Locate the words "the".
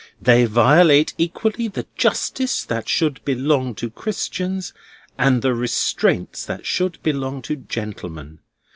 1.67-1.85, 5.43-5.53